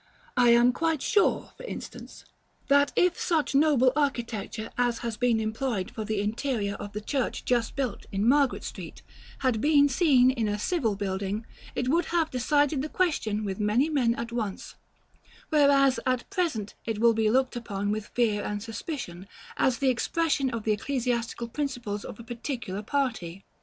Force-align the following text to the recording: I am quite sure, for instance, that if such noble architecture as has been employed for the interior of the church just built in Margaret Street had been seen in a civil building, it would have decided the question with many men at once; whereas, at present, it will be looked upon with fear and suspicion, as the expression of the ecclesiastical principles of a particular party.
I 0.35 0.49
am 0.49 0.73
quite 0.73 1.03
sure, 1.03 1.51
for 1.57 1.63
instance, 1.63 2.25
that 2.69 2.91
if 2.95 3.19
such 3.19 3.53
noble 3.53 3.93
architecture 3.95 4.71
as 4.75 4.97
has 5.05 5.15
been 5.15 5.39
employed 5.39 5.91
for 5.91 6.03
the 6.05 6.21
interior 6.21 6.73
of 6.73 6.93
the 6.93 7.01
church 7.01 7.45
just 7.45 7.75
built 7.75 8.07
in 8.11 8.27
Margaret 8.27 8.63
Street 8.63 9.03
had 9.45 9.61
been 9.61 9.87
seen 9.87 10.31
in 10.31 10.47
a 10.47 10.57
civil 10.57 10.95
building, 10.95 11.45
it 11.75 11.87
would 11.87 12.05
have 12.05 12.31
decided 12.31 12.81
the 12.81 12.89
question 12.89 13.45
with 13.45 13.59
many 13.59 13.89
men 13.89 14.15
at 14.15 14.31
once; 14.31 14.73
whereas, 15.51 15.99
at 16.07 16.27
present, 16.31 16.73
it 16.83 16.97
will 16.97 17.13
be 17.13 17.29
looked 17.29 17.55
upon 17.55 17.91
with 17.91 18.07
fear 18.07 18.43
and 18.43 18.63
suspicion, 18.63 19.27
as 19.57 19.77
the 19.77 19.89
expression 19.89 20.49
of 20.49 20.63
the 20.63 20.71
ecclesiastical 20.71 21.47
principles 21.47 22.03
of 22.03 22.19
a 22.19 22.23
particular 22.23 22.81
party. 22.81 23.45